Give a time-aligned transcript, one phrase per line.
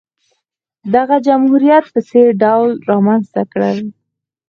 [0.95, 3.79] دغه جمهوریت په ځیرکانه ډول رامنځته کړل.